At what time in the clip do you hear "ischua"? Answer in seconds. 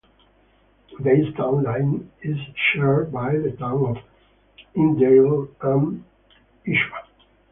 6.65-7.03